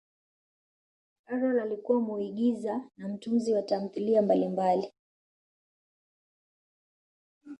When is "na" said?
2.97-3.07